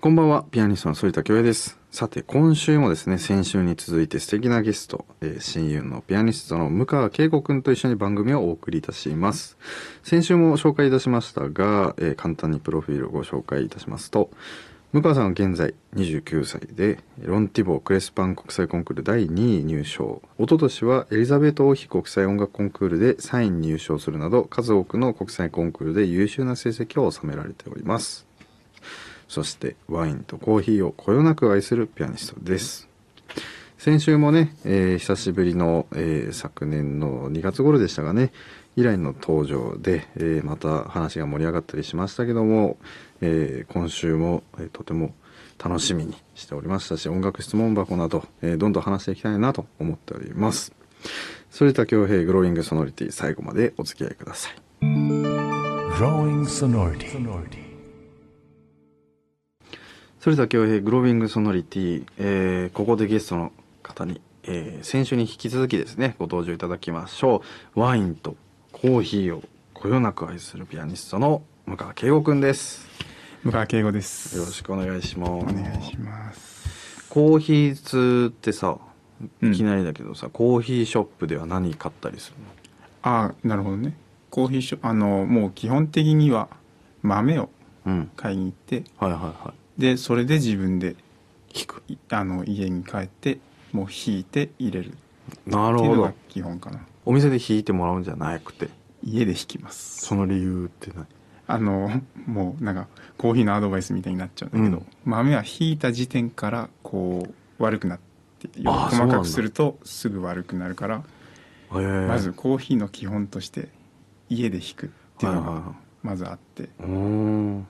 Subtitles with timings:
[0.00, 1.76] こんばんは、ピアニストの反田恭平です。
[1.90, 9.58] さて、今週もですね、先週に続いて素敵なゲスト、えー親友のピアニストの向川恵子くんと一緒に番組をお送りいたします。
[10.04, 14.30] 先週も紹介いたしましたが、えー簡単にプロフィールをご紹介いたしますと、
[14.92, 20.22] 向川さんは現在29歳で、ロンティボークレスパン国際コンクール第2位入賞。
[20.38, 28.27] 一昨年はエリザベート王妃国際音楽コンクールで3位に入賞するなど、数多くの国際コンクールで優秀な成績を収められております。
[29.28, 32.88] そしてワインとコーヒーをこよなく愛するピアニストです。
[33.78, 38.32] 先週もね、えー久しぶりの、えー昨年の2月頃でしたがね、
[38.74, 42.78] 以来の登場で、えーまた話が盛り上がったりしましたけども、
[43.20, 45.14] え今週も、えとても
[45.62, 50.72] 楽しみにしておりましたし、音楽質問箱など、えどんどん話していきたいなと思っております。
[51.50, 54.54] 反田恭平グローイングソノリティ最後までお付き合いください。
[60.24, 63.52] では恭平グロービングソノリティ、えーここでゲストの
[63.82, 67.42] 方に、えー先週に引き続きですねご登場いただきましょ
[67.76, 67.80] う。
[67.80, 68.36] ワインと
[68.72, 69.42] コーヒーを
[69.74, 72.86] こよなく愛するピアニストの向川圭吾くんです。
[73.44, 74.36] 向川敬吾です。
[74.36, 75.30] よろしくお願いします。
[75.30, 77.06] お願いします。
[77.08, 78.76] コーヒー通ってさ
[79.40, 79.54] うん。
[79.54, 82.36] いきなりだけどさ、コーヒーショップでは何買ったりする
[83.02, 83.96] ああなるほどね。
[84.30, 86.48] コーヒーショあのもう基本的には
[87.02, 87.50] 豆をの
[87.86, 88.10] うん。
[88.16, 90.96] 買いに行ってはいはいはいでそれで自分で
[91.54, 93.38] 引くいあの家に帰って
[93.72, 94.94] もう引いて入れる。
[95.46, 96.12] なるほど。
[96.28, 96.80] 基本かな。
[97.04, 98.68] お店で引いてもらうんじゃなくて？
[99.04, 100.04] 家で引きます。
[100.04, 101.06] その理由って何？
[101.46, 104.86] あのもうなんかコーヒーのアドバイスみたいになっちゃうんだけど、うん。
[105.04, 107.98] 豆は引いた時点からこう悪くなっ
[108.38, 111.04] て細かくするとすぐ悪くなるから
[111.70, 113.68] まずコーヒーの基本として
[114.28, 115.64] 家で引くっていうのはいはいはい。
[115.64, 116.64] がまずあって。
[116.80, 117.66] うーん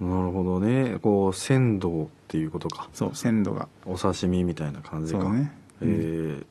[0.00, 0.98] なるほどね。
[1.02, 2.88] こう鮮度っていうことか。
[2.92, 3.68] そう鮮度が。
[3.84, 5.20] お刺身みたいな感じか。
[5.20, 5.52] そうね。
[5.82, 6.46] えー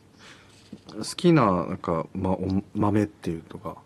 [0.89, 3.77] 好きななんか、ま、お豆っていうとか。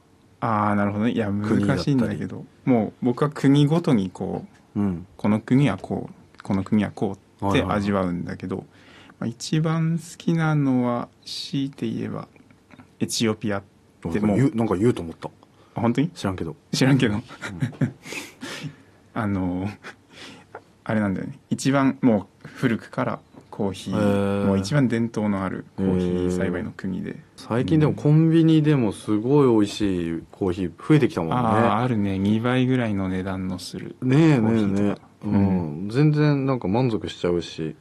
[0.41, 1.11] ああなるほどね。
[1.11, 2.45] いや難しいんだけど。
[2.65, 4.45] もう僕は国ごとにこ
[4.75, 5.07] ううん。
[5.15, 7.77] この国はこうこの国はこうってはいはいはい。
[7.77, 8.65] 味わうんだけど、
[9.19, 12.27] まあ、一番好きなのは強いて言えば
[12.99, 13.63] エチオピアっ
[14.11, 14.51] てもう。
[14.53, 15.29] なんか言うと思った。
[15.75, 16.09] あ本当に？
[16.09, 16.55] 知らんけど。
[16.73, 17.15] 知らんけど
[19.13, 19.69] あの
[20.83, 21.39] あれなんだよね。
[21.49, 23.19] 一番もう古くから
[23.49, 31.35] コーヒー、もう一番伝統のあるコーヒー栽培の国で、最近でもコンビニでもすごい美味しいコーヒー増えてきたもんね。
[31.35, 32.13] あああるね。
[32.13, 35.27] 2倍ぐらいの値段のするねえねえねえ。
[35.27, 37.75] うん、全然なんか満足しちゃうし。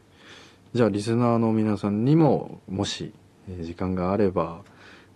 [0.75, 3.13] じゃあリスナーの皆さんにももし
[3.49, 4.61] えー時間があれば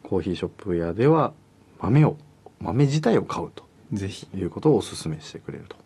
[0.02, 1.32] コーヒーショップ屋では
[1.80, 2.16] 豆を
[2.60, 4.26] 豆自体を買うとぜひ。
[4.34, 5.76] いうことをお勧めしてくれると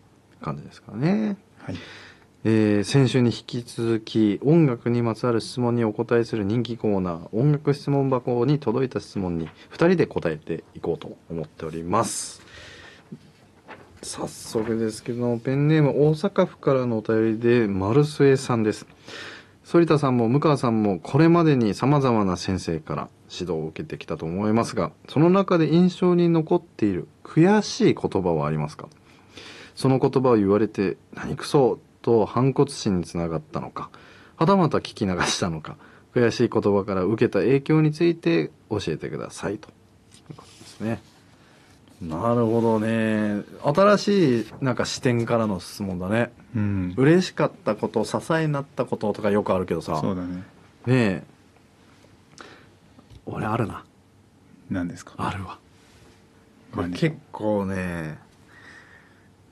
[0.40, 1.76] 感じですからね、はい。
[2.44, 12.40] えー先週に引き続き音楽にまつわる質問にお答えする人気コーナー音楽質問箱に届いた質問に2人で答えていこうと思っております。
[14.02, 18.86] 早速ですけどペンネーム大阪府からのお便りで丸末さんです。
[19.62, 28.88] 反田さんも向川さんもこれまでに様々な先生から指導を受けてきたと思いますがその中で印象に残っている悔しい言葉はありますか？
[29.80, 33.88] その言葉を言われて何くそと反骨心につながったのか
[34.36, 35.78] はたまた聞き流したのか
[36.14, 39.72] 悔しい言葉から受けた影響について教えてくださいとい
[40.32, 41.00] うことですね。
[42.02, 43.42] なるほどね。
[43.62, 46.30] 新しいなんか視点からの質問だね。
[46.54, 46.94] うん。
[46.98, 49.98] 嬉しかったこと支えになったこととかよくあるけどさ。
[50.00, 50.36] そうだね。
[50.36, 50.44] ね
[50.88, 51.22] え。
[53.24, 53.84] 俺あるな。
[54.70, 55.14] 何ですか？
[55.16, 55.58] あるわ。
[56.94, 58.18] 結構ね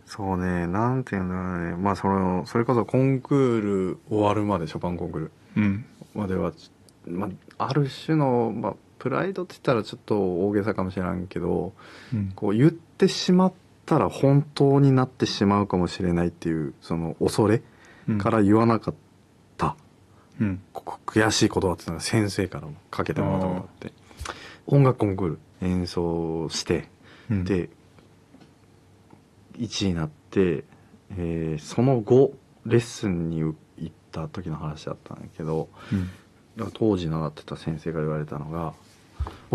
[0.08, 1.76] そうねなんていうんだろうね。
[1.76, 5.30] まあそのそれこそコンクール終わるまでショパンコンクール。
[5.56, 5.84] うん。
[6.14, 6.52] までは、
[7.06, 11.74] まあ、ある種の、まあ、プライドって言ったらちょっと大げさかもしれんけど
[12.14, 12.32] うん。
[12.34, 13.52] こう言ってしまっ
[13.84, 17.60] たら本当になってしまうかもしれないっていうその恐れ
[18.08, 18.18] うん。
[18.18, 18.94] から言わなかっ
[19.58, 19.76] た、
[20.40, 20.62] うん。
[20.72, 23.92] ここ悔しい言葉っていうのが先生からもかけてもらったことがあって。
[24.66, 26.88] 音楽コンクール演奏して
[27.30, 27.44] うん。
[27.44, 27.68] で
[29.58, 30.64] 1位になって、
[31.16, 32.34] えーその後
[32.66, 33.54] レッスンに行
[33.86, 36.08] った時の話だったんだけどうん。
[36.74, 38.74] 当時習ってた先生が言われたのが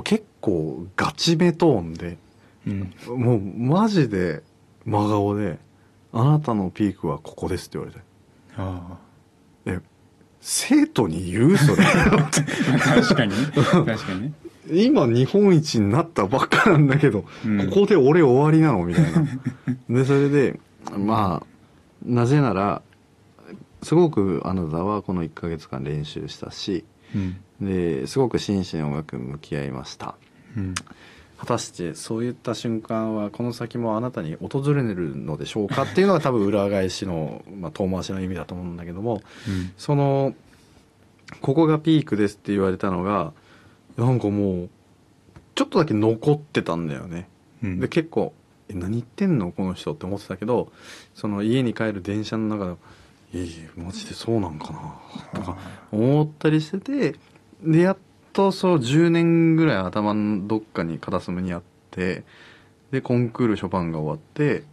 [0.04, 2.18] 結構ガチめトーンで
[2.66, 2.94] うん。
[3.08, 4.42] もうマジで
[4.86, 5.60] 真顔で
[6.14, 8.06] 「あなたのピークはここです」って言われて。
[8.58, 8.98] あ
[9.66, 9.80] え
[10.46, 11.84] 生徒に言うそれ。
[11.86, 13.32] あ 確かに。
[13.32, 14.22] ね確かに。
[14.24, 14.34] ね
[14.70, 17.70] 今日本一になったばっかなんだけど、うん。
[17.70, 19.26] ここで俺終わりなのみたいな。
[19.90, 20.60] でそれで
[20.98, 21.46] まあ
[22.06, 22.82] なぜなら
[23.82, 27.36] すごくあなたはこの1ヶ月間練習したしうん。
[27.62, 30.16] ですごく真摯に音楽に向き合いました。
[30.58, 30.74] うん。
[31.38, 39.74] 果たしてそういった瞬間はこの先もあなたに訪れるのでしょうかっていうのが多分裏返しの、まあ、遠回しの意味だと思うんだけどもうん。
[39.78, 40.34] その
[41.42, 43.34] ここがピークですって言われたのが
[43.98, 44.70] なんかもう
[45.56, 47.28] ちょっとだけ残ってたんだよね。
[47.64, 47.80] うん。
[47.80, 48.34] で結構
[48.70, 49.52] 「え何言ってんの？
[49.52, 50.72] この人」って思ってたけど
[51.14, 52.76] その家に帰る電車の中で
[53.34, 54.96] 「いやいやマジでそうなんかな」
[55.40, 55.58] とか
[55.92, 57.16] 思ったりしてて
[57.64, 57.98] でやっ
[58.34, 61.62] とそう10年ぐらい頭のどっかに片隅にあっ
[61.92, 62.24] て
[62.92, 64.64] でコンクールショパンが終わって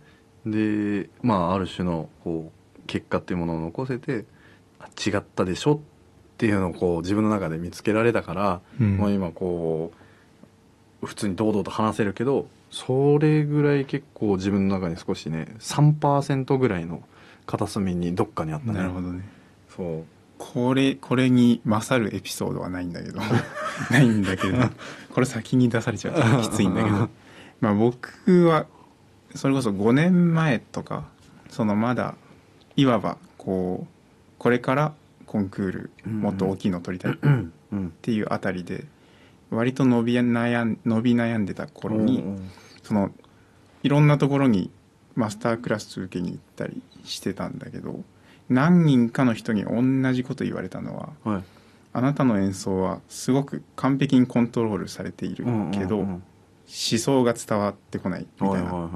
[0.46, 4.24] でまあある種のこう結果っていうものを残せて
[4.78, 5.78] あ違ったでしょっ
[6.40, 8.96] ていうのをこう自分の中で見つけられたから、うん。
[8.96, 9.92] もう今こ
[11.02, 17.02] う普通に堂々と話せるけどそれぐらい結構自分の中に少しね3%ぐらいの
[17.44, 18.78] 片隅にどっかにあったね。
[18.78, 19.28] なるほどね。
[19.68, 20.04] そう。
[20.38, 23.20] これこれに勝るエピソードはないんだけど。
[23.90, 24.56] ないんだけど。
[25.12, 27.10] これ先に出されちゃうとき ついんだけど。
[27.60, 28.64] まあ僕は
[29.34, 31.04] それこそ5年前とか
[31.50, 32.14] そのまだ
[32.76, 33.88] いわばこう
[34.38, 34.94] これから
[35.30, 37.16] コンクールもっと大きいの取りたいっ
[38.02, 38.84] ていうあたりで
[39.48, 42.24] 割と伸び悩ん伸び悩んでた頃に、
[42.82, 43.12] その
[43.84, 44.72] いろんなところに
[45.14, 48.02] マスタークラス受けに行ったりしてたんだけど
[48.48, 51.44] 何人かの人に同じこと言われたのははい。
[51.92, 56.20] あなたの演奏はすごく完璧にコントロールされているけど、思
[56.66, 58.90] 想が伝わってこないみたいな、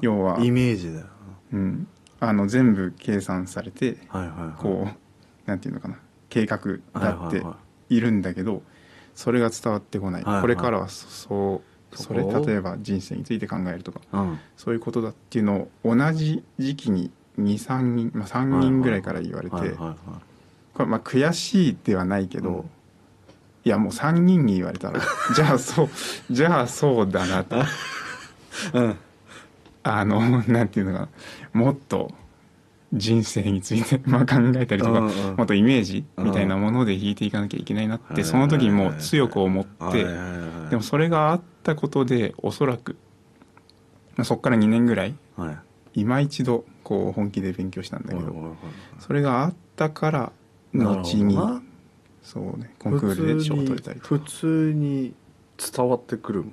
[0.00, 1.06] 要はイメージだよ
[1.52, 1.88] うん、
[2.18, 4.62] あの全部計算されてなはいはいはい。
[4.62, 5.05] こう
[5.46, 5.98] なんていうのかな。
[6.28, 7.56] 計画はいがあっては
[7.88, 8.00] い。
[8.00, 8.62] るんだけど
[9.14, 10.42] それが伝わってこない、はいはい。
[10.42, 11.62] これからはそそ
[11.92, 14.00] うそれ例えば人生について考えるとか。
[14.12, 14.38] うん。
[14.56, 19.96] そういうことだっていうのを同じ時期に23人、まあ、3人ぐらいから言われて、はいはいはい。
[20.74, 22.70] これまあ悔しいではないけど、うん。
[23.64, 25.00] いやもう3人に言われたら
[25.34, 25.88] じゃあそう
[26.30, 27.56] じゃあそうだなと。
[28.74, 28.96] うん。
[29.82, 31.08] あのなんていうのかな。
[31.52, 32.12] もっと
[32.92, 35.36] 人生について まあ考えたりとか、うんうん。
[35.36, 38.16] もっとイメージみたいなもので弾いていかなきゃいけないなっはい。
[38.16, 40.04] てその時にもう強く思って
[40.70, 42.96] でもそれがあったことでおそらく、
[44.16, 45.56] まあ、そこから2年ぐらいはい。
[45.94, 48.56] 今一度こう本気で勉強したんだけど、
[48.98, 50.32] それがあったから
[50.74, 51.38] 後に
[52.22, 54.18] そうねコンクールで賞を取れたりとか。
[54.18, 55.14] 普通に
[55.74, 56.52] 伝わってくるもん。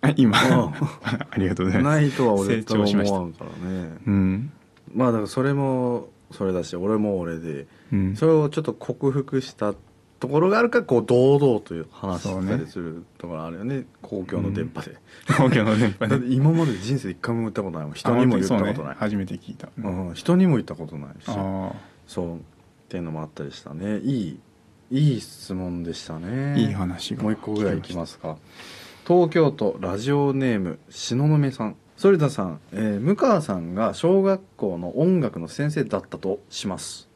[0.00, 0.36] あ今。
[0.42, 0.74] うん。
[1.30, 2.00] ありがとうございます。
[2.00, 3.96] ないとは俺成長しました思わんからね。
[4.06, 4.52] うん
[4.94, 8.16] まあだからそれもそれだし俺も俺でうん。
[8.16, 9.74] それをちょっと克服した
[10.18, 13.84] ところがあるからこう堂々と話したりするところあるよね。
[14.00, 14.96] 公共の電波で、
[15.36, 16.18] 公共の電波で。
[16.20, 18.90] て今まで人生で一回も言ったことない人にも言ったことない。
[18.90, 21.24] ね、初めて聞いた、うん、人にも言ったことないし。
[21.28, 21.72] あ
[22.06, 22.36] そう。
[22.36, 22.38] っ
[22.88, 23.98] ていうのもあったりしたね。
[23.98, 24.38] いい
[24.90, 26.54] いい質問でしたね。
[26.54, 27.22] あいい話が。
[27.24, 28.36] もう一個ぐらいいきますか。
[29.06, 37.08] 東京都ラジオネーム東雲さん反田さん、えー向川さんが小学校の音楽の先生だったとします。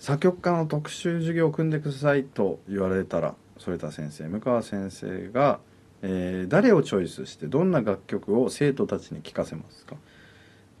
[0.00, 5.60] 作曲家の特集授業を組んでくださいと言われたら反田先生向川先生が、
[6.02, 9.94] えー誰をチョイスしてどんな楽曲を生徒たちに聴かせますか？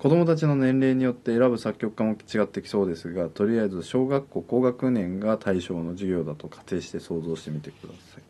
[0.00, 8.22] 子どもたちの年齢によって選ぶ作曲家も違ってきそうですがとりあえず小学校高学年が対象の授業だと仮定して想像してみてください。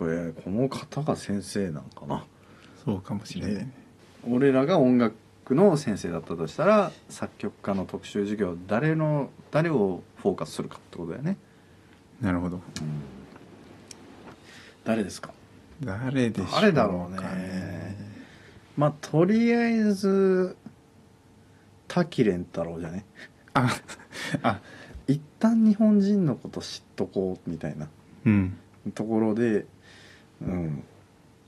[0.00, 2.24] これこの方が先生なんかな？
[2.84, 3.72] そうかもしれないね。
[4.28, 5.14] 俺らが音楽
[5.54, 11.36] の先生だったとしたら作曲家の特集授業誰の誰をフォーカスするかってことだよね、
[12.20, 12.60] なるほど。
[14.84, 15.32] 誰ですか？
[15.82, 17.96] 誰でしょうか誰だろうね。
[18.76, 20.56] まあとりあえず
[21.88, 23.04] 滝蓮太郎じゃね？
[23.54, 23.68] あ
[24.42, 24.60] あ
[25.08, 27.88] 一旦日本人のこと知っとこうみたいな
[28.26, 28.56] うん。
[28.94, 29.66] ところで
[30.40, 30.84] うん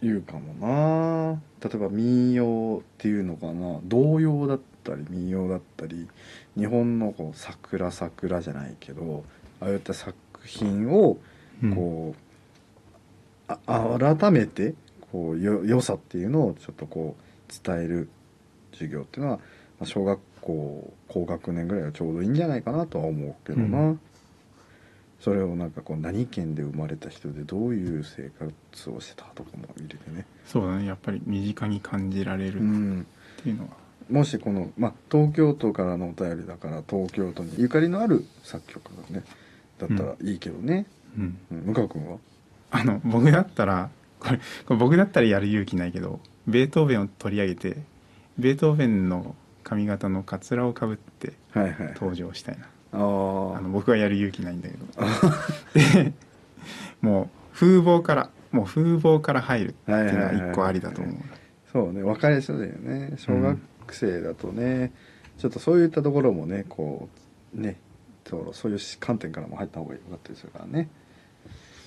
[0.03, 1.41] 言うかもな。
[1.63, 3.79] 例えば民謡っていうのかな。
[3.85, 6.09] 童謡だったり民謡だったり
[6.57, 9.25] 日本のこう桜桜じゃないけど
[9.61, 11.19] ああいった作品を
[11.63, 11.75] うん。
[11.75, 12.15] こ
[13.49, 14.75] う、あ改めて
[15.13, 18.09] こうよ良さっていうのをちょっとこう伝える
[18.73, 19.43] 授業っていうのはま
[19.83, 24.01] あ小学校高学年ぐらいはちょうどいいんじゃないかなとは思うけどな、うん
[25.23, 30.87] それをなんかこう何県で生まれた人でどういう生活をしてたとかも入れてね、そうだね。
[30.87, 33.07] やっぱり身近に感じられるっうん、
[33.41, 33.71] ていうのは、
[34.11, 39.25] もしこの、まあ、東京都からのお便りだから東京都にゆかりのある作曲家がね
[39.79, 40.87] だったらいいけどね、
[41.17, 41.59] うん、うん。
[41.67, 42.19] 向川君は？
[42.73, 47.77] あの僕だったらこれこれ僕だったらやる勇気ないけどベートーベンを取り上げて
[48.39, 51.35] ベートーベンの髪型のカツラをかぶって
[51.95, 52.65] 登場したいな。
[52.65, 54.85] ああのー僕はやる勇気ないんだけど。
[56.05, 56.13] で
[57.01, 61.15] もう風貌からもう風貌から入るっていうのは一個ありだと思う。
[61.73, 63.15] そうね分かりやすいよね。
[63.17, 63.59] 小学
[63.91, 64.93] 生だとね、
[65.39, 67.09] ちょっとそういったところもねこ
[67.57, 67.79] うね
[68.29, 70.89] そうそういう観点からも入った方がよかったりするからね。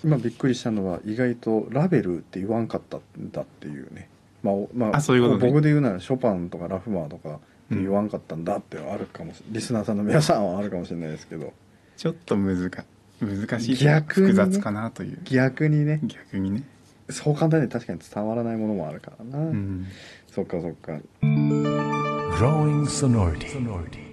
[0.04, 4.10] 今びっくりしたのは意外とラベルって言わんかったんだっていうね。
[4.44, 5.48] まあ、おまあ、あそういうことね。
[5.52, 7.40] 僕で言うならショパンとかラフマーとか
[7.74, 11.54] って言わんかったんだってあるかもしリスナーさんの皆さんはあるかもしれないですけど。
[11.98, 12.86] ちょっと難か
[13.22, 14.34] 難しい逆にね。
[14.34, 15.20] 複雑かなという。
[15.24, 16.00] 逆にね。
[16.04, 16.64] 逆にね。
[17.10, 19.86] そう簡単に確かに伝わらないものもあるからな、うん。
[20.28, 21.00] そっかそっか。
[21.22, 24.05] Growing sonority.